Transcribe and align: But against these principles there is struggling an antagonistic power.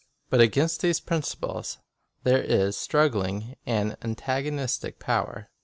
But 0.31 0.41
against 0.41 0.81
these 0.81 0.99
principles 0.99 1.77
there 2.23 2.41
is 2.41 2.75
struggling 2.75 3.53
an 3.67 3.97
antagonistic 4.01 4.97
power. 4.97 5.51